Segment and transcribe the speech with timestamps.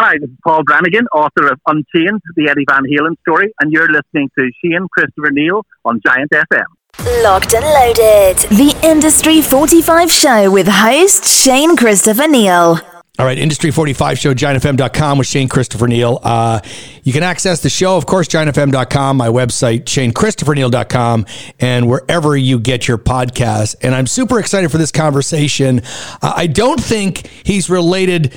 [0.00, 3.86] Hi, this is Paul Brannigan, author of Unchained, the Eddie Van Halen story, and you're
[3.86, 7.22] listening to Shane Christopher Neal on Giant FM.
[7.22, 8.38] Locked and loaded.
[8.50, 12.80] The Industry 45 show with host Shane Christopher Neal.
[13.20, 16.18] All right, Industry 45 show, giantfm.com with Shane Christopher Neal.
[16.24, 16.58] Uh,
[17.04, 21.24] you can access the show, of course, giantfm.com, my website, shanechristopherneal.com,
[21.60, 23.76] and wherever you get your podcasts.
[23.80, 25.82] And I'm super excited for this conversation.
[26.20, 28.34] Uh, I don't think he's related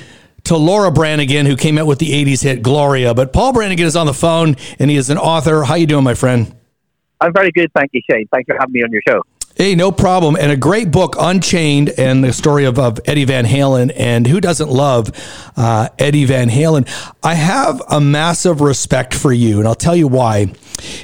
[0.48, 3.96] to Laura Branigan, who came out with the 80s hit Gloria, but Paul Brannigan is
[3.96, 5.62] on the phone, and he is an author.
[5.62, 6.54] How you doing, my friend?
[7.20, 8.26] I'm very good, thank you, Shane.
[8.32, 9.22] Thanks for having me on your show.
[9.56, 10.36] Hey, no problem.
[10.36, 13.92] And a great book, Unchained, and the story of, of Eddie Van Halen.
[13.94, 15.10] And who doesn't love
[15.56, 16.88] uh, Eddie Van Halen?
[17.22, 20.54] I have a massive respect for you, and I'll tell you why.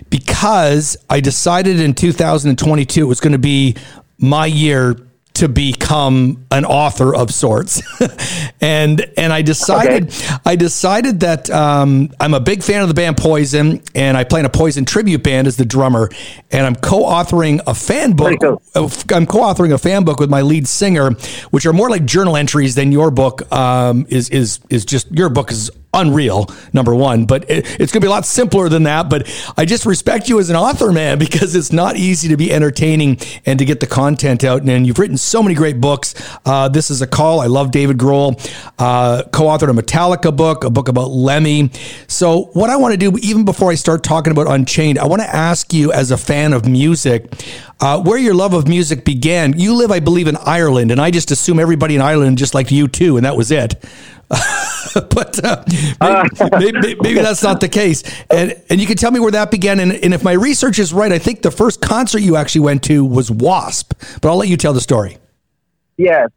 [0.09, 3.77] Because I decided in 2022 it was going to be
[4.19, 4.97] my year
[5.35, 7.83] to become an author of sorts.
[8.61, 10.37] and and I decided okay.
[10.45, 14.41] I decided that um, I'm a big fan of the band Poison, and I play
[14.41, 16.09] in a Poison tribute band as the drummer,
[16.51, 18.39] and I'm co-authoring a fan book.
[18.41, 18.63] Cool.
[18.77, 21.11] I'm co-authoring a fan book with my lead singer,
[21.51, 25.29] which are more like journal entries than your book um, is is is just your
[25.29, 27.25] book is unreal, number one.
[27.25, 29.09] But it, it's going to be a lot simpler than that.
[29.09, 32.53] But I just respect you as an author, man, because it's not easy to be
[32.53, 34.63] entertaining and to get the content out.
[34.63, 36.15] And you've written so many great books.
[36.45, 37.41] Uh, this is a call.
[37.41, 38.35] I love David Grohl.
[38.79, 41.71] Uh, co-authored a Metallica book, a book about Lemmy.
[42.09, 45.23] So what I want to do, even before I start talking about Unchained, I want
[45.23, 47.33] to ask you, as a fan of music,
[47.81, 49.59] uh, where your love of music began.
[49.59, 52.71] You live, I believe, in Ireland, and I just assume everybody in Ireland just liked
[52.71, 53.75] U2, and that was it.
[55.11, 55.65] but uh,
[56.01, 58.03] maybe, maybe, maybe, that's not the case.
[58.31, 59.81] And and you can tell me where that began.
[59.81, 62.85] And, and if my research is right, I think the first concert you actually went
[62.85, 63.95] to was Wasp.
[64.21, 65.19] But I'll let you tell the story.
[65.97, 66.29] Yes.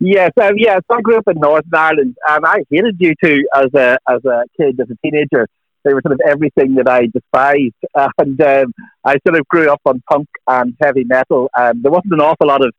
[0.00, 0.80] Yes, um, yes.
[0.90, 4.80] I grew up in Northern Ireland, and I hated U2 as a as a kid,
[4.80, 5.48] as a teenager.
[5.84, 7.74] They were sort of everything that I despised,
[8.18, 11.48] and um, I sort of grew up on punk and heavy metal.
[11.56, 12.72] And there wasn't an awful lot of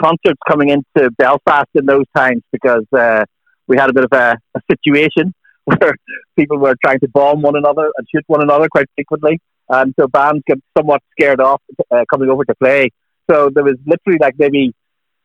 [0.00, 3.24] concerts coming into Belfast in those times because uh,
[3.70, 5.32] we had a bit of a, a situation
[5.64, 5.94] where
[6.36, 9.40] people were trying to bomb one another and shoot one another quite frequently.
[9.68, 12.90] And so bands get somewhat scared off uh, coming over to play.
[13.30, 14.74] So there was literally like maybe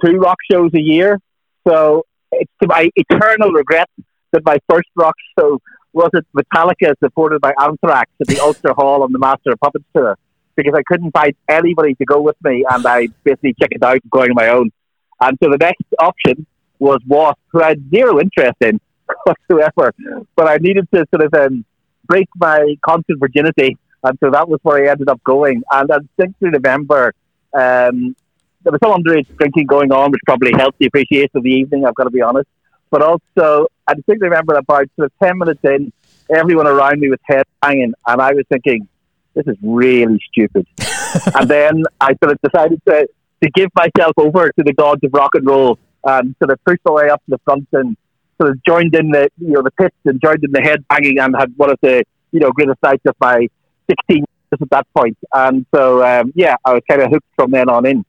[0.05, 1.19] two rock shows a year.
[1.67, 3.89] So it's to my eternal regret
[4.31, 5.59] that my first rock show
[5.93, 9.85] was it Metallica supported by Anthrax at the Ulster Hall on the Master of Puppets
[9.95, 10.19] tour
[10.55, 14.01] because I couldn't find anybody to go with me and I basically checked it out
[14.11, 14.71] going on my own.
[15.19, 16.45] And so the next option
[16.79, 18.79] was Wasp, who I had zero interest in
[19.23, 19.93] whatsoever.
[20.35, 21.65] But I needed to sort of um,
[22.07, 25.63] break my constant virginity, and so that was where I ended up going.
[25.71, 27.13] And I distinctly remember
[27.53, 28.15] um,
[28.63, 31.85] there was some underage drinking going on, which probably helped the appreciation of the evening.
[31.85, 32.47] I've got to be honest.
[32.91, 35.91] But also, I distinctly remember about sort of ten minutes in,
[36.35, 38.87] everyone around me was head hanging, and I was thinking,
[39.33, 40.67] "This is really stupid."
[41.35, 43.07] and then I sort of decided to
[43.43, 46.81] to give myself over to the gods of rock and roll um, sort of pushed
[46.85, 47.97] my way up to the front and
[48.39, 51.19] sort of joined in the you know the pits and joined in the head banging
[51.19, 53.47] and had one of the you know greatest nights of my
[53.89, 54.25] 16 years
[54.61, 55.17] at that point.
[55.33, 58.05] And so um, yeah, I was kind of hooked from then on in.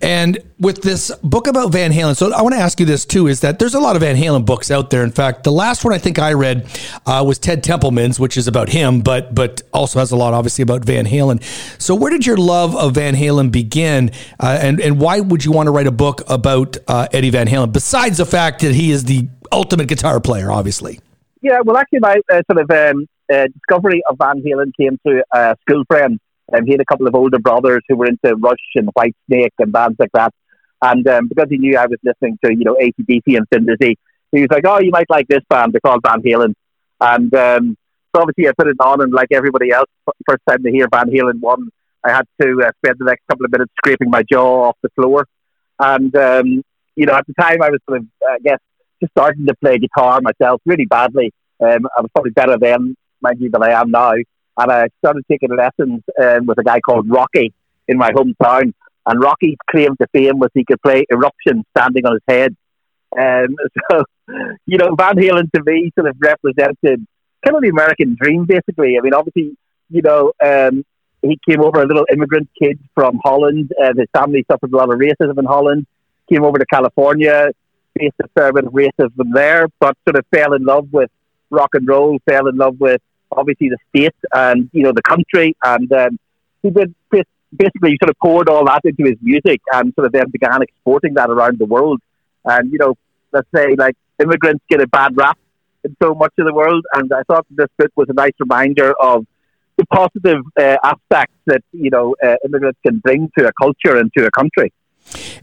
[0.00, 3.26] And with this book about Van Halen, so I want to ask you this too:
[3.26, 5.02] is that there's a lot of Van Halen books out there.
[5.02, 6.66] In fact, the last one I think I read
[7.06, 10.62] uh, was Ted Templeman's, which is about him, but but also has a lot, obviously,
[10.62, 11.42] about Van Halen.
[11.80, 15.52] So, where did your love of Van Halen begin, uh, and and why would you
[15.52, 17.72] want to write a book about uh, Eddie Van Halen?
[17.72, 21.00] Besides the fact that he is the ultimate guitar player, obviously.
[21.42, 25.22] Yeah, well, actually, my uh, sort of um, uh, discovery of Van Halen came through
[25.32, 26.20] a school friend
[26.54, 29.72] um, he had a couple of older brothers who were into Rush and Whitesnake and
[29.72, 30.32] bands like that.
[30.82, 33.94] And um, because he knew I was listening to, you know, ACDC and Synthacy,
[34.32, 35.72] he was like, oh, you might like this band.
[35.72, 36.54] They're called Van Halen.
[37.00, 37.76] And um,
[38.14, 39.88] so obviously I put it on, and like everybody else,
[40.28, 41.68] first time to hear Van Halen 1,
[42.04, 44.90] I had to uh, spend the next couple of minutes scraping my jaw off the
[44.90, 45.26] floor.
[45.78, 46.62] And, um,
[46.94, 48.58] you know, at the time I was sort of, I guess,
[49.00, 51.32] just starting to play guitar myself really badly.
[51.60, 54.12] Um, I was probably better then, mind you, than I am now
[54.58, 57.52] and I started taking lessons um, with a guy called Rocky
[57.88, 58.72] in my hometown.
[59.06, 62.56] And Rocky's claim to fame was he could play Eruption standing on his head.
[63.16, 63.56] Um,
[63.90, 64.04] so,
[64.66, 67.06] you know, Van Halen to me sort of represented
[67.44, 68.98] kind of the American dream, basically.
[68.98, 69.56] I mean, obviously,
[69.90, 70.84] you know, um,
[71.22, 73.72] he came over a little immigrant kid from Holland.
[73.80, 75.86] Uh, his family suffered a lot of racism in Holland.
[76.28, 77.50] Came over to California,
[77.98, 81.10] faced a fair bit of racism there, but sort of fell in love with
[81.50, 83.00] rock and roll, fell in love with
[83.36, 86.18] obviously the state and you know the country, and um,
[86.62, 86.94] he did
[87.56, 91.14] basically sort of poured all that into his music, and sort of then began exporting
[91.14, 92.00] that around the world.
[92.44, 92.94] And you know,
[93.32, 95.38] let's say like immigrants get a bad rap
[95.84, 96.84] in so much of the world.
[96.94, 99.26] And I thought this book was a nice reminder of
[99.76, 104.10] the positive uh, aspects that you know uh, immigrants can bring to a culture and
[104.16, 104.72] to a country.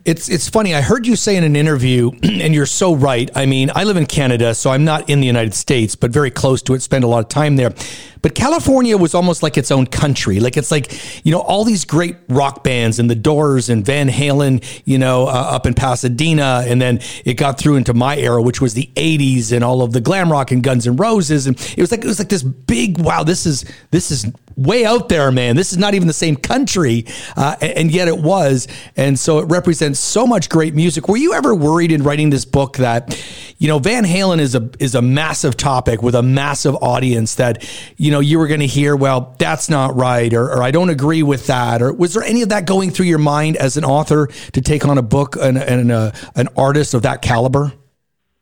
[0.06, 0.76] It's it's funny.
[0.76, 3.30] I heard you say in an interview, and you're so right.
[3.36, 6.32] I mean, I live in Canada, so I'm not in the United States, but very
[6.32, 6.82] close to it.
[6.82, 7.74] Spend a lot of time there.
[8.22, 10.40] But California was almost like its own country.
[10.40, 14.10] Like it's like you know all these great rock bands and the Doors and Van
[14.10, 18.42] Halen, you know, uh, up in Pasadena, and then it got through into my era,
[18.42, 21.60] which was the '80s and all of the glam rock and Guns and Roses, and
[21.78, 23.24] it was like it was like this big wow.
[23.24, 25.56] This is this is way out there, man.
[25.56, 27.06] This is not even the same country,
[27.36, 28.68] uh, and yet it was.
[28.96, 31.08] And so it represents so much great music.
[31.08, 33.20] Were you ever worried in writing this book that,
[33.58, 37.68] you know, Van Halen is a is a massive topic with a massive audience that,
[37.98, 40.90] you know, you were going to hear, well, that's not right, or, or, I don't
[40.90, 43.84] agree with that, or was there any of that going through your mind as an
[43.84, 47.74] author to take on a book and, and a, uh, an artist of that caliber?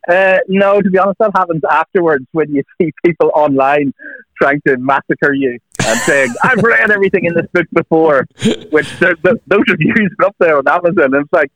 [0.10, 3.94] Uh, no, to be honest, that happens afterwards when you see people online
[4.42, 8.28] trying to massacre you and saying, "I've read everything in this book before,"
[8.72, 11.14] which the, those reviews up there on Amazon.
[11.14, 11.52] And it's like,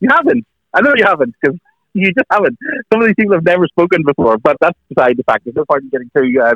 [0.00, 0.46] you haven't.
[0.74, 1.58] I know you haven't because
[1.94, 2.58] you just haven't.
[2.92, 5.44] Some of these people have never spoken before, but that's beside the fact.
[5.44, 6.54] There's no point in getting too uh,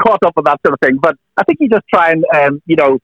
[0.00, 0.98] caught up on that sort of thing.
[0.98, 2.98] But I think you just try and, um, you know,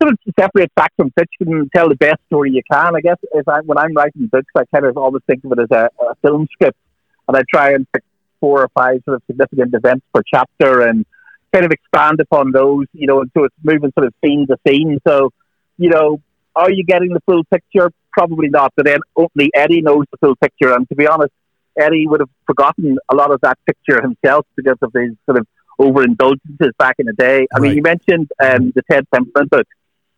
[0.00, 2.96] sort of separate fact from fiction and tell the best story you can.
[2.96, 5.58] I guess if I, when I'm writing books, I kind of always think of it
[5.58, 6.78] as a, a film script
[7.26, 8.02] and I try and pick
[8.40, 11.04] four or five sort of significant events per chapter and
[11.52, 14.56] kind of expand upon those, you know, and so it's moving sort of scene to
[14.66, 14.98] scene.
[15.06, 15.30] So,
[15.76, 16.20] you know,
[16.54, 17.90] are you getting the full picture?
[18.12, 18.72] Probably not.
[18.76, 20.74] But then only Eddie knows the full picture.
[20.74, 21.32] And to be honest,
[21.78, 25.46] Eddie would have forgotten a lot of that picture himself because of his sort of
[25.80, 27.46] overindulgences back in the day.
[27.54, 27.62] I right.
[27.62, 29.66] mean, you mentioned um, the Ted Templeman book,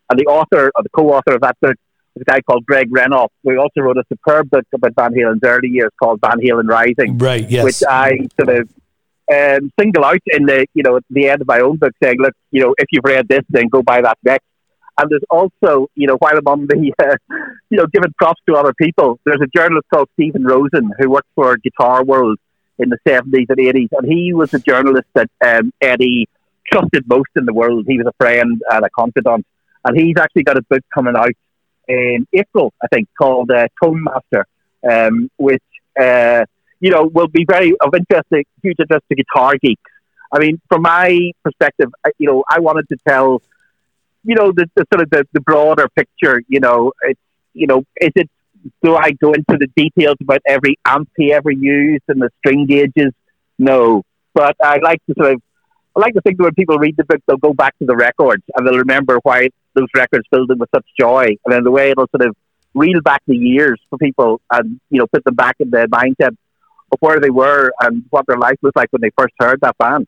[0.09, 1.75] and the author or the co-author of that book
[2.15, 3.29] is a guy called Greg Renoff.
[3.43, 7.17] We also wrote a superb book about Van Halen's early years called Van Halen Rising.
[7.17, 7.63] Right, yes.
[7.63, 8.69] Which I sort of
[9.31, 12.33] um, single out in the, you know, the end of my own book saying, look,
[12.51, 14.45] you know, if you've read this, then go buy that next.
[14.97, 17.15] And there's also, you know, while I'm on the, uh,
[17.69, 21.29] you know, giving props to other people, there's a journalist called Steven Rosen who worked
[21.35, 22.37] for Guitar World
[22.77, 23.89] in the 70s and 80s.
[23.91, 26.27] And he was a journalist that um, Eddie
[26.71, 27.85] trusted most in the world.
[27.87, 29.45] He was a friend and a confidant.
[29.85, 31.33] And he's actually got a book coming out
[31.87, 34.45] in April, I think, called uh, Tone Master,
[34.89, 35.63] um, which
[35.99, 36.45] uh,
[36.81, 38.27] you know will be very of interest,
[38.61, 39.91] huge interest to guitar geeks.
[40.33, 43.41] I mean, from my perspective, you know, I wanted to tell,
[44.23, 46.41] you know, the, the sort of the, the broader picture.
[46.47, 47.19] You know, it's
[47.53, 48.29] you know, is it
[48.83, 52.65] do I go into the details about every amp he ever used and the string
[52.65, 53.13] gauges?
[53.57, 55.41] No, but I like to sort of
[55.95, 57.95] I like to think that when people read the book, they'll go back to the
[57.95, 61.25] records and they'll remember why those records filled them with such joy.
[61.45, 62.35] And then the way it'll sort of
[62.73, 66.35] reel back the years for people and, you know, put them back in their mindset
[66.91, 69.77] of where they were and what their life was like when they first heard that
[69.77, 70.07] band.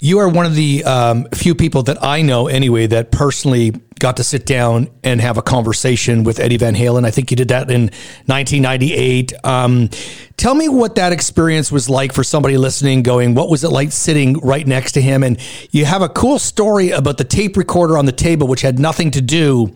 [0.00, 3.70] You are one of the um, few people that I know, anyway, that personally
[4.00, 7.06] got to sit down and have a conversation with Eddie Van Halen.
[7.06, 7.82] I think you did that in
[8.26, 9.32] 1998.
[9.44, 9.90] Um,
[10.36, 13.92] tell me what that experience was like for somebody listening, going, what was it like
[13.92, 15.22] sitting right next to him?
[15.22, 15.38] And
[15.70, 19.12] you have a cool story about the tape recorder on the table, which had nothing
[19.12, 19.72] to do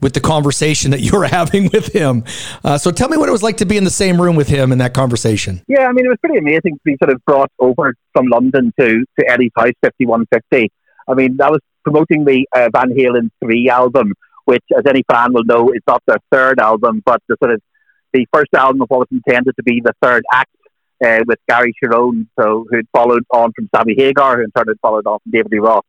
[0.00, 2.24] with the conversation that you were having with him.
[2.64, 4.48] Uh, so tell me what it was like to be in the same room with
[4.48, 5.62] him in that conversation.
[5.68, 8.72] Yeah, I mean, it was pretty amazing to be sort of brought over from London
[8.78, 10.72] to, to Eddie's House 5150.
[11.08, 14.12] I mean, that was promoting the uh, Van Halen 3 album,
[14.44, 17.60] which, as any fan will know, is not their third album, but the sort of
[18.12, 20.50] the first album of what was intended to be the third act
[21.04, 24.80] uh, with Gary Cherone, so who'd followed on from Sammy Hagar, who in turn had
[24.82, 25.84] followed on from David Lee Roth.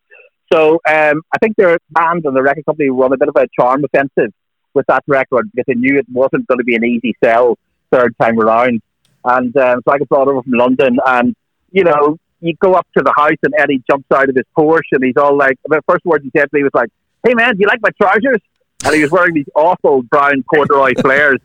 [0.51, 3.35] So um, I think their band and the record company were on a bit of
[3.35, 4.33] a charm offensive
[4.73, 7.57] with that record because they knew it wasn't going to be an easy sell
[7.91, 8.81] third time around.
[9.23, 11.35] And um, so I got brought over from London, and
[11.71, 14.81] you know, you go up to the house, and Eddie jumps out of his Porsche,
[14.93, 16.89] and he's all like, the first words he said to me was like,
[17.23, 18.41] "Hey man, do you like my trousers?"
[18.83, 21.39] And he was wearing these awful brown corduroy flares,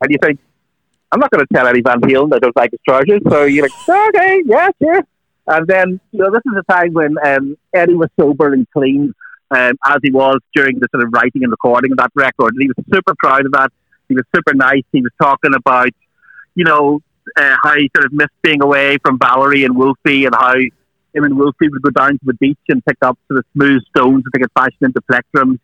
[0.00, 0.40] and you think,
[1.12, 3.20] I'm not going to tell Eddie Van Halen that I don't like his trousers.
[3.28, 5.02] So you're like, okay, yeah, sure.
[5.48, 9.14] And then, you know, this is a time when um, Eddie was sober and clean,
[9.50, 12.52] um, as he was during the sort of writing and recording of that record.
[12.54, 13.72] And he was super proud of that.
[14.08, 14.84] He was super nice.
[14.92, 15.88] He was talking about,
[16.54, 17.00] you know,
[17.36, 21.24] uh, how he sort of missed being away from Valerie and Wolfie and how him
[21.24, 24.24] and Wolfie would go down to the beach and pick up sort of smooth stones
[24.24, 25.58] and they get fashioned into plectrums.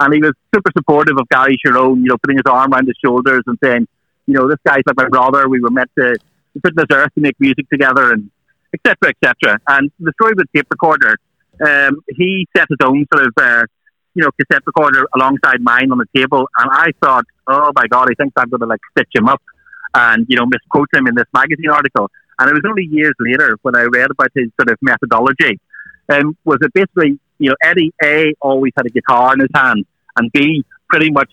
[0.00, 2.96] And he was super supportive of Gary Cherone, you know, putting his arm around his
[3.02, 3.86] shoulders and saying,
[4.26, 5.48] you know, this guy's like my brother.
[5.48, 6.16] We were meant to
[6.62, 8.30] put this earth to make music together and
[8.76, 9.58] etc., etc.
[9.68, 11.16] And the story with tape recorder,
[11.64, 13.66] um, he set his own sort of, uh,
[14.14, 18.08] you know, cassette recorder alongside mine on the table, and I thought, oh my god,
[18.08, 19.42] he thinks I'm going to like stitch him up
[19.94, 22.10] and you know misquote him in this magazine article.
[22.38, 25.58] And it was only years later when I read about his sort of methodology.
[26.08, 29.86] Um, was it basically, you know, Eddie A always had a guitar in his hand,
[30.16, 31.32] and B pretty much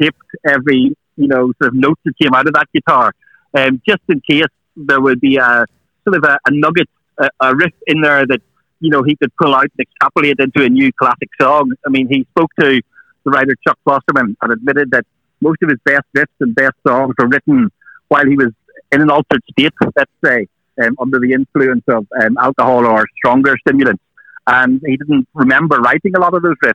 [0.00, 3.12] taped every, you know, sort of note that came out of that guitar,
[3.54, 4.46] um, just in case
[4.76, 5.66] there would be a
[6.04, 8.40] sort of a, a nugget, a, a riff in there that
[8.80, 11.72] you know he could pull out and extrapolate into a new classic song.
[11.86, 12.80] I mean, he spoke to
[13.24, 15.04] the writer Chuck Klosterman and admitted that
[15.40, 17.70] most of his best riffs and best songs were written
[18.08, 18.52] while he was
[18.92, 20.46] in an altered state, let's say,
[20.82, 24.02] um, under the influence of um, alcohol or stronger stimulants.
[24.46, 26.74] And he didn't remember writing a lot of those riffs.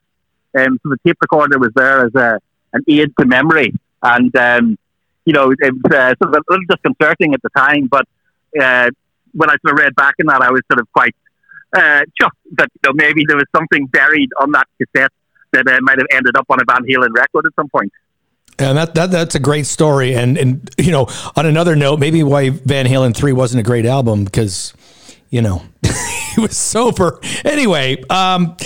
[0.57, 2.39] Um, so the tape recorder was there as a,
[2.74, 3.74] an aid to memory.
[4.01, 4.77] And, um,
[5.25, 8.05] you know, it was uh, sort of a little disconcerting at the time, but
[8.59, 8.89] uh,
[9.33, 11.15] when I sort of read back in that, I was sort of quite
[11.75, 15.12] uh, chuffed that you know, maybe there was something buried on that cassette
[15.51, 17.91] that uh, might have ended up on a Van Halen record at some point.
[18.57, 20.15] And that, that that's a great story.
[20.15, 23.86] And and you know, on another note, maybe why Van Halen three wasn't a great
[23.86, 24.74] album because
[25.29, 25.63] you know
[26.36, 27.19] he was sober.
[27.45, 28.57] Anyway, um,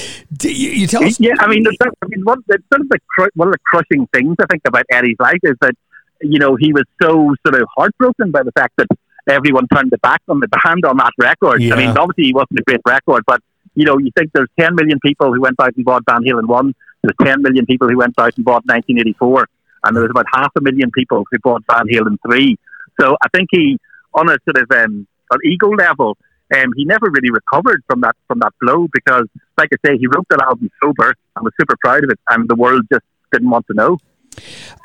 [0.42, 1.20] you, you, tell us.
[1.20, 4.46] Yeah, I mean, I mean, one, sort of the one of the crushing things I
[4.50, 5.76] think about Eddie's life is that
[6.22, 8.88] you know he was so sort of heartbroken by the fact that
[9.28, 11.62] everyone turned their back on the band on that record.
[11.62, 11.76] Yeah.
[11.76, 13.42] I mean, obviously he wasn't a great record, but
[13.76, 16.48] you know, you think there's 10 million people who went out and bought Van Halen
[16.48, 19.48] 1, there's 10 million people who went out and bought 1984,
[19.84, 22.58] and there was about half a million people who bought Van Halen 3.
[23.00, 23.78] So I think he,
[24.14, 26.18] on a sort of um, an ego level,
[26.56, 29.26] um, he never really recovered from that from that blow because,
[29.58, 32.48] like I say, he wrote that album sober and was super proud of it, and
[32.48, 33.98] the world just didn't want to know.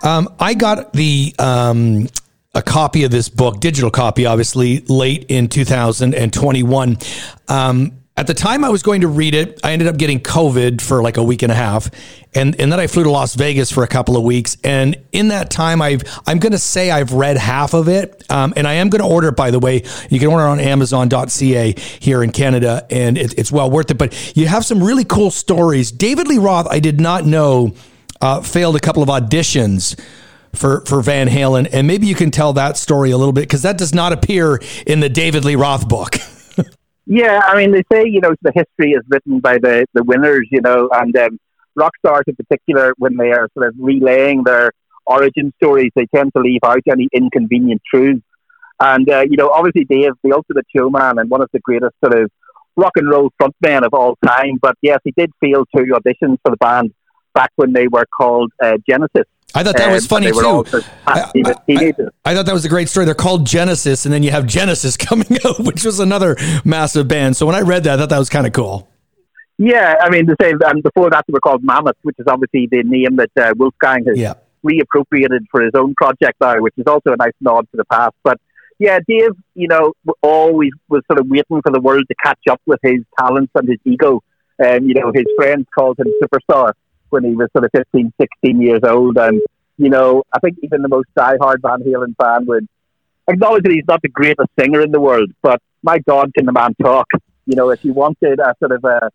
[0.02, 2.08] Um, I got the um,
[2.58, 6.98] a copy of this book, digital copy, obviously, late in 2021.
[7.46, 10.80] Um, at the time I was going to read it, I ended up getting COVID
[10.80, 11.88] for like a week and a half.
[12.34, 14.56] And, and then I flew to Las Vegas for a couple of weeks.
[14.64, 18.24] And in that time, I've, I'm going to say I've read half of it.
[18.28, 19.84] Um, and I am going to order it, by the way.
[20.10, 23.98] You can order it on Amazon.ca here in Canada, and it, it's well worth it.
[23.98, 25.92] But you have some really cool stories.
[25.92, 27.74] David Lee Roth, I did not know,
[28.20, 29.96] uh, failed a couple of auditions
[30.58, 33.62] for for Van Halen, and maybe you can tell that story a little bit because
[33.62, 36.16] that does not appear in the David Lee Roth book.
[37.10, 40.46] Yeah, I mean, they say, you know, the history is written by the, the winners,
[40.50, 41.38] you know, and um,
[41.74, 44.72] rock stars in particular, when they are sort of relaying their
[45.06, 48.20] origin stories, they tend to leave out any inconvenient truths.
[48.78, 52.14] And, uh, you know, obviously Dave, the ultimate showman and one of the greatest sort
[52.14, 52.30] of
[52.76, 54.58] rock and roll frontmen of all time.
[54.60, 56.92] But yes, he did fail two auditions for the band
[57.34, 59.24] back when they were called uh, Genesis.
[59.54, 60.64] I thought that was funny too.
[61.06, 61.94] I, I,
[62.24, 63.06] I, thought that was a great story.
[63.06, 67.36] They're called Genesis, and then you have Genesis coming out, which was another massive band.
[67.36, 68.88] So when I read that, I thought that was kind of cool.
[69.56, 70.58] Yeah, I mean, the same.
[70.64, 74.04] And before that, they were called Mammoth, which is obviously the name that uh, Wolfgang
[74.06, 74.34] has yeah.
[74.62, 78.14] reappropriated for his own project now, which is also a nice nod to the past.
[78.22, 78.38] But
[78.78, 82.60] yeah, Dave, you know, always was sort of waiting for the world to catch up
[82.66, 84.22] with his talents and his ego.
[84.60, 86.72] And um, you know, his friends called him superstar
[87.10, 89.16] when he was sort of 15, 16 years old.
[89.18, 89.40] And,
[89.76, 92.66] you know, I think even the most diehard Van Halen fan would
[93.28, 96.52] acknowledge that he's not the greatest singer in the world, but my God, can the
[96.52, 97.06] man talk?
[97.46, 99.10] You know, if you wanted a sort of a,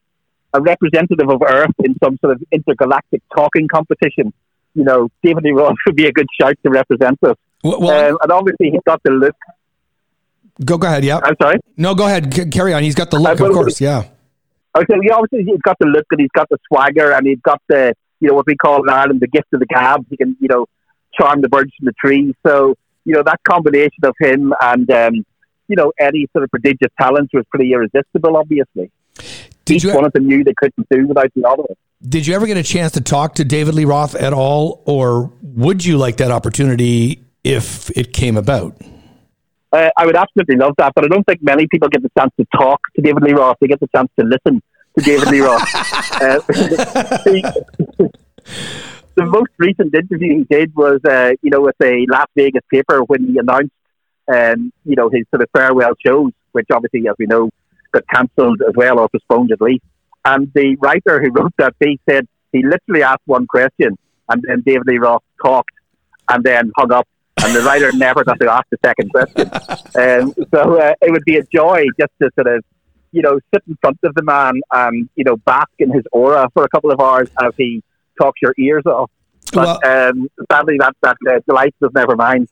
[0.54, 4.34] a representative of Earth in some sort of intergalactic talking competition,
[4.74, 7.36] you know, David Lee Roth would be a good shout to represent us.
[7.64, 9.36] Well, well um, and obviously he's got the look.
[10.64, 11.04] Go, go ahead.
[11.04, 11.20] Yeah.
[11.24, 11.60] I'm sorry.
[11.78, 12.34] No, go ahead.
[12.34, 12.84] C- carry on.
[12.84, 13.82] He's got the look, uh, of course.
[13.82, 14.06] Yeah.
[14.76, 17.62] Okay, he obviously he's got the look and he's got the swagger and he's got
[17.68, 20.06] the you know what we call in Ireland the gift of the gab.
[20.10, 20.66] He can you know
[21.14, 22.34] charm the birds from the trees.
[22.46, 22.76] So
[23.06, 25.26] you know that combination of him and um,
[25.68, 28.36] you know Eddie's sort of prodigious talents was pretty irresistible.
[28.38, 28.92] Obviously,
[29.66, 31.64] Did each you, one of them knew they couldn't do without the other.
[32.08, 35.32] Did you ever get a chance to talk to David Lee Roth at all, or
[35.42, 38.76] would you like that opportunity if it came about?
[39.74, 42.32] Uh, I would absolutely love that, but I don't think many people get the chance
[42.40, 43.58] to talk to David Lee Roth.
[43.60, 44.62] They get the chance to listen
[44.98, 45.62] to David Lee Roth.
[46.14, 46.40] uh,
[47.26, 48.12] the,
[49.16, 53.02] the, most recent interview he did was, uh, you know, with a Las Vegas paper
[53.02, 53.72] when he announced,
[54.32, 57.50] um, you know, his sort of farewell shows, which obviously, as we know,
[57.92, 59.84] got cancelled as well or postponed at least.
[60.24, 63.98] And the writer who wrote that piece said he literally asked one question,
[64.30, 65.74] and then David Lee Roth talked,
[66.30, 67.08] and then hung up
[67.44, 69.50] and the writer never got to ask the second question.
[69.96, 72.64] Um, so uh, it would be a joy just to sort of,
[73.12, 76.50] you know, sit in front of the man and you know bask in his aura
[76.54, 77.84] for a couple of hours as he
[78.20, 79.12] talks your ears off.
[79.54, 82.48] But well, um, sadly, that that uh, delight was never mine.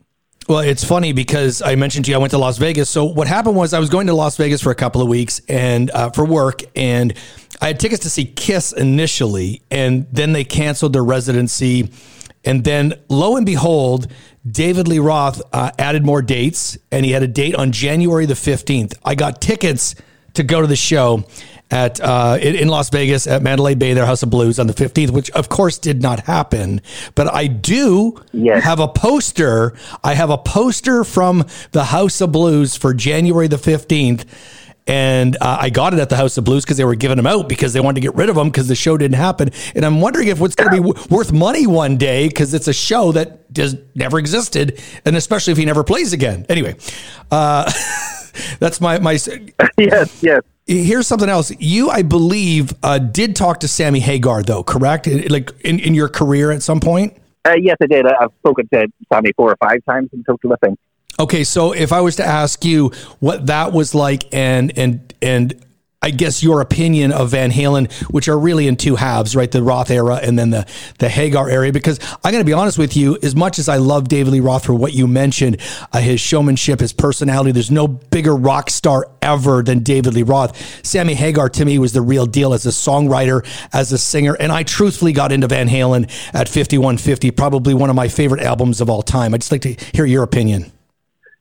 [0.47, 2.89] Well, it's funny because I mentioned to you I went to Las Vegas.
[2.89, 5.41] So what happened was I was going to Las Vegas for a couple of weeks
[5.47, 7.13] and uh, for work, and
[7.61, 11.91] I had tickets to see Kiss initially, and then they canceled their residency
[12.43, 14.11] And then lo and behold,
[14.49, 18.33] David Lee Roth uh, added more dates, and he had a date on January the
[18.33, 18.95] 15th.
[19.05, 19.95] I got tickets
[20.33, 21.25] to go to the show
[21.69, 25.11] at uh, in Las Vegas at Mandalay Bay, their House of Blues on the 15th,
[25.11, 26.81] which of course did not happen.
[27.15, 28.63] But I do yes.
[28.63, 29.73] have a poster.
[30.03, 34.25] I have a poster from the House of Blues for January the 15th
[34.87, 37.27] and uh, I got it at the House of Blues because they were giving them
[37.27, 39.51] out because they wanted to get rid of them because the show didn't happen.
[39.75, 42.67] And I'm wondering if it's going to be w- worth money one day because it's
[42.67, 46.45] a show that just never existed, and especially if he never plays again.
[46.49, 46.75] Anyway,
[47.29, 47.71] uh,
[48.59, 49.11] that's my my.
[49.77, 50.41] yes, yes.
[50.67, 51.51] Here's something else.
[51.59, 55.07] You, I believe, uh, did talk to Sammy Hagar, though, correct?
[55.07, 57.17] Like in, in your career at some point.
[57.43, 58.05] Uh, yes, I did.
[58.05, 60.53] I've spoken to Sammy four or five times in total.
[60.53, 60.79] I think.
[61.19, 65.65] Okay, so if I was to ask you what that was like, and and and
[66.03, 69.51] I guess your opinion of Van Halen, which are really in two halves, right?
[69.51, 70.65] The Roth era and then the
[70.97, 71.71] the Hagar era.
[71.71, 74.39] Because I'm going to be honest with you, as much as I love David Lee
[74.39, 75.57] Roth for what you mentioned,
[75.93, 80.83] uh, his showmanship, his personality, there's no bigger rock star ever than David Lee Roth.
[80.83, 84.51] Sammy Hagar to me was the real deal as a songwriter, as a singer, and
[84.51, 88.89] I truthfully got into Van Halen at 5150, probably one of my favorite albums of
[88.89, 89.35] all time.
[89.35, 90.71] I'd just like to hear your opinion.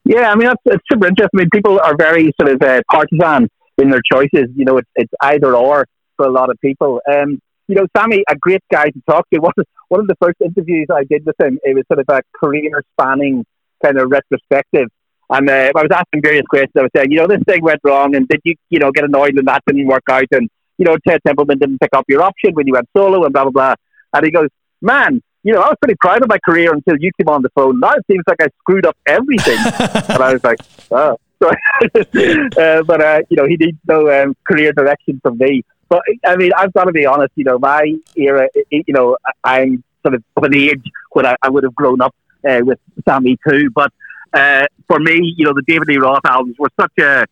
[0.05, 1.41] Yeah, I mean that's it's super interesting.
[1.41, 4.49] I mean, people are very sort of uh, partisan in their choices.
[4.55, 7.01] You know, it's it's either or for a lot of people.
[7.11, 9.41] Um, you know, Sammy, a great guy to talk to.
[9.41, 12.07] One of, one of the first interviews I did with him, it was sort of
[12.09, 13.45] a career spanning
[13.85, 14.89] kind of retrospective.
[15.31, 16.73] And uh, I was asking various questions.
[16.77, 19.05] I was saying, you know, this thing went wrong, and did you, you know, get
[19.05, 20.27] annoyed when that didn't work out?
[20.33, 23.33] And you know, Ted Templeman didn't pick up your option when you went solo, and
[23.33, 23.75] blah blah blah.
[24.13, 24.49] And he goes,
[24.81, 27.51] man, you know, I was pretty proud of my career until you came on the
[27.51, 27.81] phone.
[27.81, 29.59] Now it seems like I screwed up everything.
[30.09, 31.19] and I was like, oh.
[31.43, 31.49] So,
[32.61, 35.65] uh, but, uh, you know, he needs no um, career direction from me.
[35.89, 39.83] But, I mean, I've got to be honest, you know, my era, you know, I'm
[40.03, 42.15] sort of of an age when I, I would have grown up
[42.49, 42.79] uh, with
[43.09, 43.71] Sammy too.
[43.75, 43.93] But
[44.33, 47.27] uh, for me, you know, the David Lee Roth albums were such a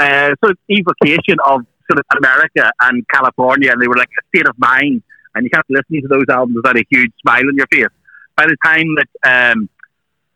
[0.00, 4.26] uh, sort of evocation of sort of America and California, and they were like a
[4.28, 5.02] state of mind
[5.34, 7.86] and you kept listening to those albums without a huge smile on your face.
[8.36, 9.68] By the time that um,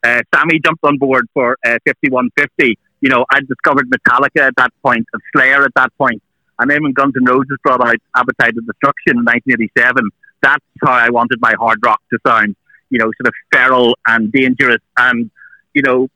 [0.05, 4.73] uh, Sammy jumped on board for uh, 5150, you know, I'd discovered Metallica at that
[4.83, 6.23] point, and Slayer at that point,
[6.59, 10.11] and then when Guns N' Roses brought out Appetite of Destruction in 1987,
[10.43, 12.57] that's how I wanted my hard rock to sound.
[12.91, 15.31] You know, sort of feral and dangerous and,
[15.75, 16.09] you know,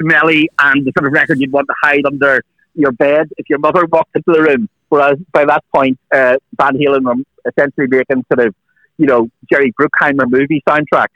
[0.00, 3.58] smelly and the sort of record you'd want to hide under your bed if your
[3.58, 4.68] mother walked into the room.
[4.90, 7.14] Whereas by that point, uh, Van Halen were
[7.46, 8.54] essentially making sort of,
[8.98, 11.08] you know, Jerry Bruckheimer movie soundtracks.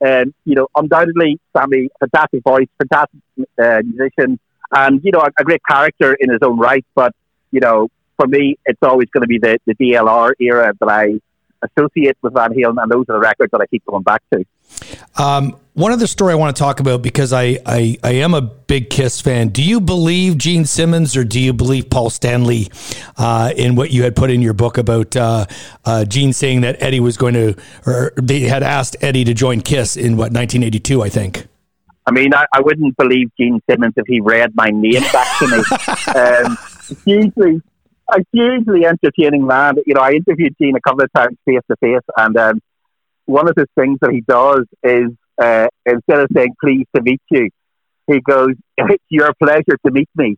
[0.00, 3.20] And, you know, undoubtedly, Sammy, fantastic voice, fantastic
[3.62, 4.38] uh, musician,
[4.74, 6.84] and, you know, a, a, great character in his own right.
[6.96, 7.14] But,
[7.52, 11.20] you know, for me, it's always going to be the, the DLR era that I
[11.62, 14.44] associate with Van Halen, and those are the records that I keep going back to.
[15.16, 18.42] Um, one other story I want to talk about because I, I, I am a
[18.42, 19.48] big Kiss fan.
[19.48, 22.70] Do you believe Gene Simmons or do you believe Paul Stanley
[23.16, 25.46] uh, in what you had put in your book about uh,
[25.84, 27.54] uh, Gene saying that Eddie was going to,
[27.86, 31.46] or they had asked Eddie to join Kiss in what 1982, I think.
[32.06, 35.46] I mean, I, I wouldn't believe Gene Simmons if he read my name back to
[35.46, 35.62] me.
[36.20, 36.58] um,
[37.06, 37.62] hugely,
[38.12, 39.76] a hugely entertaining man.
[39.86, 42.60] You know, I interviewed Gene a couple of times face to face, and um,
[43.26, 47.20] one of the things that he does is uh, instead of saying "pleased to meet
[47.30, 47.50] you,"
[48.06, 50.36] he goes, "It's your pleasure to meet me."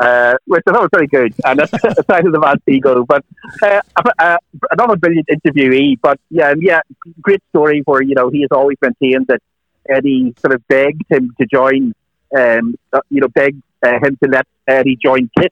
[0.00, 3.04] Uh, which I thought was very good, and that's a sign of the man's ego.
[3.04, 3.24] But
[3.62, 3.80] uh,
[4.20, 4.36] uh,
[4.70, 5.98] another brilliant interviewee.
[6.00, 6.80] But yeah, yeah,
[7.20, 9.40] great story where you know he has always maintained that
[9.88, 11.94] Eddie sort of begged him to join,
[12.38, 15.50] um, uh, you know, begged uh, him to let Eddie join Kiss,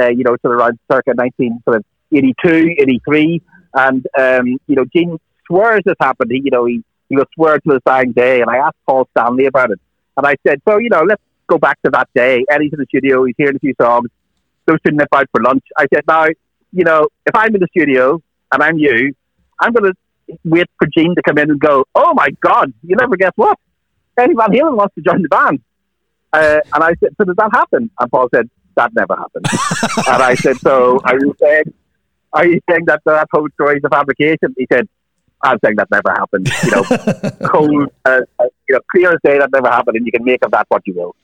[0.00, 3.42] uh, you know, sort of around circa 19 sort of 82, 83.
[3.74, 6.30] And, um, you know, Gene swears this happened.
[6.30, 8.40] He, you know, he, he will swear to the dying day.
[8.40, 9.80] And I asked Paul Stanley about it.
[10.16, 12.44] And I said, so, you know, let's go back to that day.
[12.50, 13.24] Eddie's in the studio.
[13.24, 14.08] He's hearing a few songs.
[14.66, 15.64] Those two nip out for lunch.
[15.76, 16.26] I said, now,
[16.72, 19.14] you know, if I'm in the studio and I'm you,
[19.58, 22.96] I'm going to wait for Gene to come in and go, oh my God, you
[22.96, 23.58] never guess what?
[24.16, 25.60] Eddie Van Halen wants to join the band.
[26.32, 27.90] Uh, and I said, so did that happen?
[27.98, 29.46] And Paul said, that never happened.
[30.08, 31.64] and I said, so are you saying,
[32.32, 34.54] are you saying that that whole story is a fabrication?
[34.56, 34.88] He said,
[35.42, 36.48] I'm saying that never happened.
[36.64, 36.84] You know,
[37.48, 40.44] cold, uh, uh, you know, clear as day that never happened, and you can make
[40.44, 41.16] of that what you will.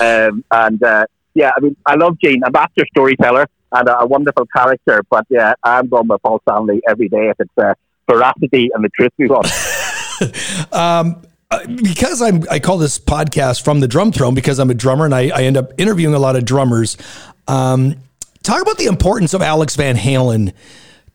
[0.00, 4.06] Um, and uh, yeah, I mean, I love Gene, a master storyteller and a, a,
[4.06, 5.02] wonderful character.
[5.08, 7.74] But yeah, I'm going with Paul Stanley every day if it's uh,
[8.10, 9.46] veracity and the truth we want.
[10.72, 11.22] um,
[11.82, 15.14] because I'm, I call this podcast from the drum throne because I'm a drummer and
[15.14, 16.96] I, I end up interviewing a lot of drummers.
[17.48, 17.96] Um,
[18.42, 20.52] talk about the importance of Alex Van Halen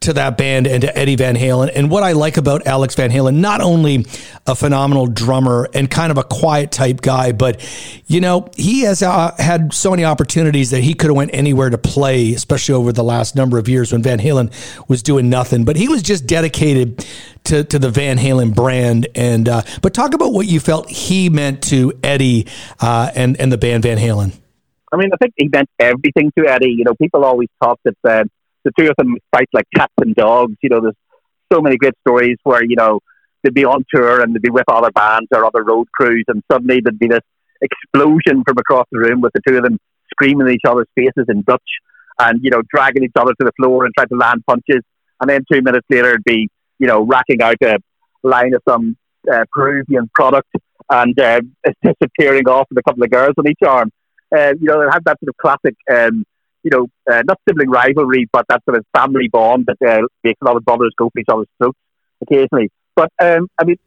[0.02, 1.72] to that band and to Eddie Van Halen.
[1.74, 4.06] And what I like about Alex Van Halen, not only
[4.46, 7.62] a phenomenal drummer and kind of a quiet type guy, but
[8.06, 11.70] you know he has uh, had so many opportunities that he could have went anywhere
[11.70, 14.54] to play, especially over the last number of years when Van Halen
[14.88, 15.66] was doing nothing.
[15.66, 17.06] But he was just dedicated
[17.46, 19.08] to to the Van Halen brand.
[19.16, 22.48] And uh, but talk about what you felt he meant to Eddie
[22.80, 24.34] uh, and and the band Van Halen.
[24.92, 26.70] I mean, I think he meant everything to Eddie.
[26.70, 28.24] You know, people always talk that uh,
[28.66, 30.56] the two of them fight like cats and dogs.
[30.62, 30.96] You know, there's
[31.54, 33.00] so many great stories where you know
[33.44, 36.44] they'd be on tour and they'd be with other bands or other road crews, and
[36.52, 37.22] suddenly there'd be this
[37.62, 39.80] explosion from across the room with the two of them
[40.12, 41.62] screaming in each other's faces in Dutch
[42.20, 44.84] and you know dragging each other to the floor and trying to land punches,
[45.22, 46.50] and then two minutes later it'd be
[46.80, 47.78] you know racking out a
[48.24, 48.98] line of some
[49.32, 50.50] uh, Peruvian product
[50.90, 51.40] and uh,
[51.84, 53.92] disappearing off with a couple of girls on each arm
[54.36, 56.26] uh, you know, they have that sort of classic, um,
[56.66, 60.42] you know, uh, not sibling rivalry, but that sort of family bond that uh, makes
[60.42, 61.78] a lot of brothers go for each other's throats
[62.24, 62.72] occasionally.
[62.96, 63.78] But um, I mean,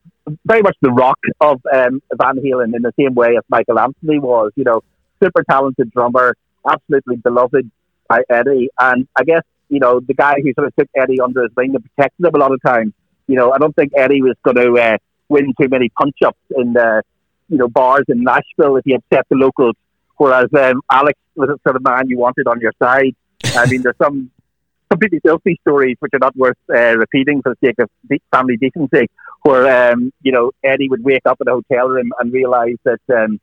[0.47, 4.21] very much the rock of um, Van Halen in the same way as Michael Anthony
[4.21, 4.53] was.
[4.55, 4.83] You know,
[5.21, 6.37] super talented drummer,
[6.71, 7.69] absolutely beloved
[8.09, 11.43] by Eddie, and I guess you know the guy who sort of took Eddie under
[11.43, 12.93] his wing and protected him a lot of times.
[13.27, 16.39] You know, I don't think Eddie was going to uh, win too many punch ups
[16.57, 17.03] in the
[17.49, 19.75] you know bars in Nashville if he had set the locals
[20.19, 23.15] Whereas um, Alex was the sort of man you wanted on your side.
[23.57, 24.31] I mean, there's some
[24.91, 27.89] completely filthy stories which are not worth uh, repeating for the sake of
[28.33, 29.09] family decency.
[29.43, 33.01] Where um, you know Eddie would wake up in a hotel room and realise that
[33.17, 33.41] um,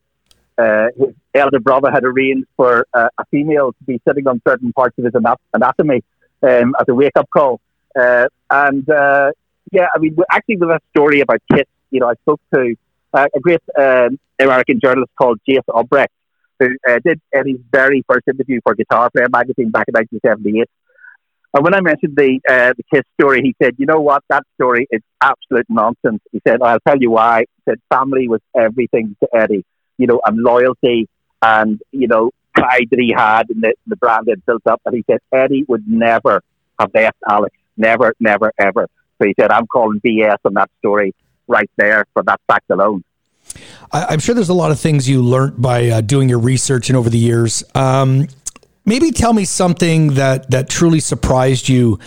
[0.58, 4.74] uh, his elder brother had arranged for uh, a female to be sitting on certain
[4.74, 5.14] parts of his
[5.54, 6.04] anatomy
[6.44, 7.62] um, as a wake up call.
[7.98, 9.32] Uh, and uh,
[9.72, 12.76] yeah, I mean, actually, with a story about Kiss, you know, I spoke to
[13.14, 16.08] a great um, American journalist called Jas Obrecht,
[16.60, 20.70] who uh, did Eddie's very first interview for Guitar Player magazine back in 1978.
[21.54, 24.24] And when I mentioned the uh, the Kiss story, he said, "You know what?
[24.30, 28.42] That story is absolute nonsense." He said, "I'll tell you why." He said, "Family was
[28.54, 29.64] everything to Eddie,
[29.98, 31.08] you know, and loyalty,
[31.42, 34.96] and you know, pride that he had in the, the brand that built up." And
[34.96, 36.42] he said, "Eddie would never
[36.78, 38.88] have left Alex, never, never, ever."
[39.18, 41.16] So he said, "I'm calling BS on that story
[41.48, 43.06] right there for that fact alone."
[43.92, 46.90] I, am sure there's a lot of things you learned by uh, doing your research
[46.90, 47.64] and over the years.
[47.74, 48.28] Um,
[48.86, 52.00] maybe tell me something that that truly surprised you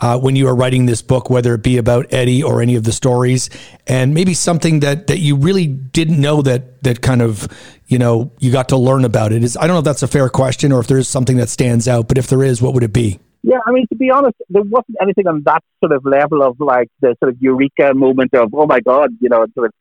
[0.00, 2.84] uh, when you were writing this book, whether it be about Eddie or any of
[2.84, 3.48] the stories,
[3.86, 7.48] and maybe something that that you really didn't know that that kind of
[7.86, 9.42] you know you got to learn about it.
[9.42, 11.48] Is I don't know if that's a fair question or if there is something that
[11.48, 13.18] stands out, but if there is, what would it be?
[13.42, 16.58] Yeah, I mean, to be honest, there wasn't anything on that sort of level of
[16.58, 19.72] like the sort of eureka moment of, oh my God, you know, sort of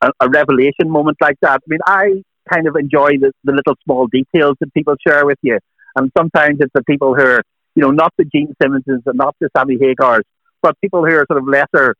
[0.00, 1.60] a, a, revelation moment like that.
[1.62, 5.38] I mean, I kind of enjoy the, the little small details that people share with
[5.42, 5.58] you.
[5.96, 7.42] And sometimes it's the people who are,
[7.74, 10.22] you know, not the Gene Simmonses and not the Sammy Hagars,
[10.62, 11.94] but people who are sort of lesser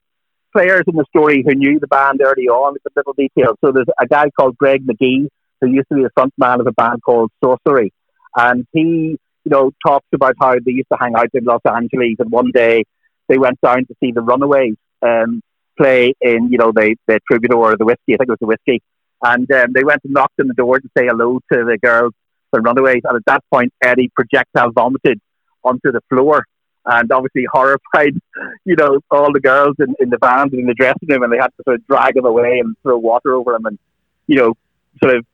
[0.52, 2.76] players in the story who knew the band early on.
[2.76, 3.56] It's a little detail.
[3.64, 5.28] So there's a guy called Greg McGee
[5.60, 7.92] who used to be the front man of a band called Sorcery.
[8.36, 12.16] And he, you know, talks about how they used to hang out in Los Angeles
[12.18, 12.84] and one day
[13.28, 14.76] they went down to see the Runaways.
[15.02, 15.42] Um,
[15.76, 18.14] play in, you know, the, the Troubadour or the Whisky.
[18.14, 18.82] I think it was the Whisky.
[19.22, 22.12] And um, they went and knocked on the door to say hello to the girls,
[22.52, 23.02] the runaways.
[23.04, 25.20] And at that point, Eddie projectile vomited
[25.62, 26.44] onto the floor
[26.86, 28.14] and obviously horrified,
[28.64, 31.22] you know, all the girls in, in the band and in the dressing room.
[31.22, 33.78] And they had to sort of drag him away and throw water over him and,
[34.26, 34.54] you know,
[35.02, 35.26] sort of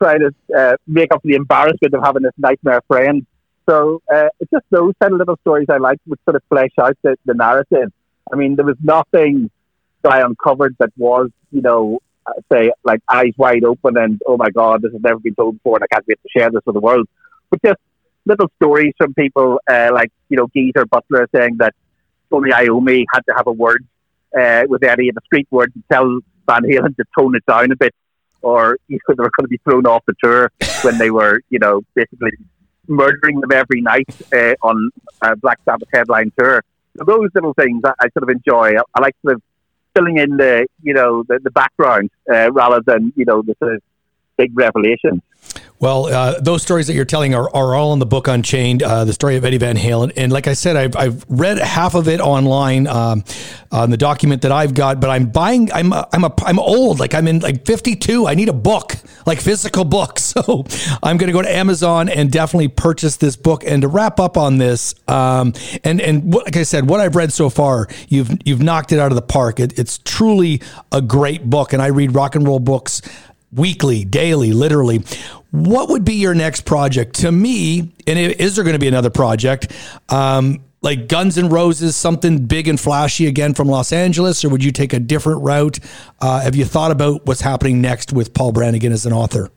[0.00, 3.26] try to uh, make up for the embarrassment of having this nightmare friend.
[3.68, 6.70] So uh, it's just those kind of little stories I like, which sort of flesh
[6.80, 7.92] out the, the narrative.
[8.32, 9.50] I mean, there was nothing
[10.02, 14.36] that I uncovered that was, you know, uh, say like eyes wide open and oh
[14.36, 16.62] my god, this has never been told before, and I can't wait to share this
[16.66, 17.08] with the world.
[17.50, 17.80] But just
[18.26, 21.74] little stories from people uh, like you know Geezer Butler saying that
[22.30, 23.86] Tony Iommi had to have a word
[24.38, 27.72] uh, with Eddie in a street word to tell Van Halen to tone it down
[27.72, 27.94] a bit,
[28.42, 31.40] or you know they were going to be thrown off the tour when they were
[31.48, 32.32] you know basically
[32.86, 34.90] murdering them every night uh, on
[35.22, 36.62] a Black Sabbath headline tour
[36.94, 38.78] those little things I, I, sort of enjoy.
[38.78, 39.42] I, I, like sort of
[39.94, 43.74] filling in the you know the, the background uh, rather than you know the sort
[43.74, 43.82] of
[44.36, 45.22] big revelations.
[45.80, 49.06] Well, uh, those stories that you're telling are, are all in the book Unchained, uh,
[49.06, 50.12] the story of Eddie Van Halen.
[50.14, 53.24] And like I said, I've, I've read half of it online um,
[53.72, 57.00] on the document that I've got, but I'm buying, I'm, I'm, a, I'm old.
[57.00, 58.26] Like I'm in like 52.
[58.26, 60.18] I need a book, like physical book.
[60.30, 60.64] So
[61.02, 63.64] I'm going to go to Amazon and definitely purchase this book.
[63.64, 67.16] And to wrap up on this, um, and, and what, like I said, what I've
[67.16, 69.58] read so far, you've, you've knocked it out of the park.
[69.58, 70.62] It, it's truly
[70.92, 71.72] a great book.
[71.72, 73.02] And I read rock and roll books
[73.52, 75.04] weekly, daily, literally.
[75.50, 77.16] What would be your next project?
[77.16, 79.72] To me, and is there going to be another project?
[80.08, 84.64] Um, like Guns and Roses, something big and flashy again from Los Angeles, or would
[84.64, 85.78] you take a different route?
[86.20, 89.50] Uh, have you thought about what's happening next with Paul Brannigan as an author?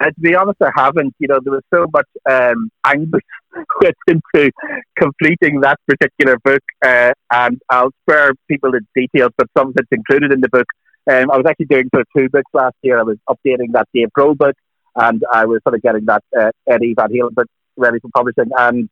[0.00, 1.14] Uh, to be honest, I haven't.
[1.18, 3.24] You know, there was so much um, anguish
[3.82, 4.50] went into
[4.96, 9.88] completing that particular book, uh, and I'll spare people the details, but some of it's
[9.90, 10.66] included in the book.
[11.08, 12.98] Um, I was actually doing sort of two books last year.
[12.98, 14.54] I was updating that Dave Grohl book,
[14.94, 18.50] and I was sort of getting that uh, Eddie Van Halen book ready for publishing.
[18.58, 18.88] And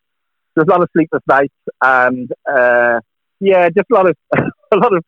[0.54, 3.00] there's a lot of sleepless nights, and uh,
[3.40, 4.16] yeah, just a lot of
[4.72, 5.04] a lot of.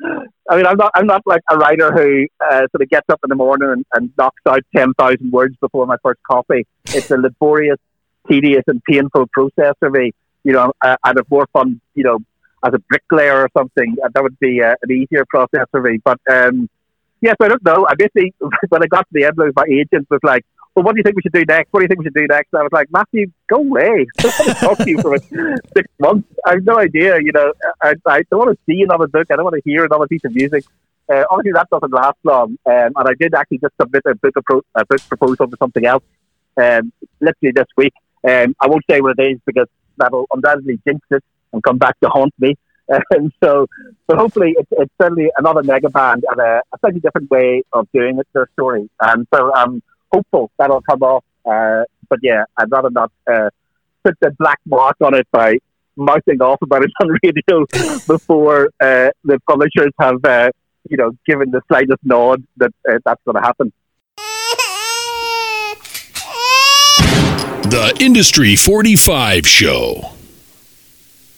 [0.51, 3.21] I mean, I'm not I'm not like a writer who uh, sort of gets up
[3.25, 6.66] in the morning and, and knocks out ten thousand words before my first coffee.
[6.87, 7.79] It's a laborious,
[8.29, 10.12] tedious, and painful process for me.
[10.44, 11.81] You know, uh, I'd have more fun.
[11.94, 12.18] You know,
[12.64, 16.01] as a bricklayer or something, that would be uh, an easier process for me.
[16.05, 16.68] But um,
[17.20, 17.87] yes, I don't know.
[17.88, 18.35] I basically
[18.68, 21.16] when I got to the end, my agent was like, well, what do you think
[21.16, 21.72] we should do next?
[21.72, 22.50] What do you think we should do next?
[22.52, 24.07] And I was like, Matthew, go away.
[24.18, 25.18] I don't want to talk to you for
[25.76, 26.28] six months.
[26.46, 27.18] I have no idea.
[27.20, 27.52] You know,
[27.83, 29.26] I, I don't want to see another book.
[29.31, 30.64] I don't want to hear another piece of music.
[31.12, 32.57] Uh, obviously, that doesn't last long.
[32.66, 35.85] Um, and I did actually just submit a book, appro- a book proposal for something
[35.85, 36.04] else,
[36.57, 37.94] um, literally this week.
[38.22, 41.98] Um, I won't say what it is because that'll undoubtedly jinx it and come back
[42.00, 42.57] to haunt me.
[43.11, 43.66] And so,
[44.07, 47.87] but hopefully, it's, it's certainly another mega band and a, a slightly different way of
[47.92, 48.88] doing it, their story.
[49.01, 51.24] And so, um, hopeful that'll come off.
[51.44, 53.51] Uh, but yeah, I'd rather not uh,
[54.05, 55.59] put the black mark on it by
[55.96, 57.66] mouthing off about it on radio
[58.07, 60.51] before uh, the publishers have, uh,
[60.88, 63.72] you know, given the slightest nod that uh, that's going to happen.
[67.68, 70.12] The Industry 45 Show.